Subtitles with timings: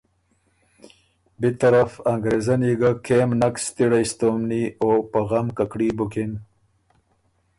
[1.39, 6.31] بی طرف انګرېزنی ګه کېم نک ستِړئ ستومني او په غم ککړي بُکِن۔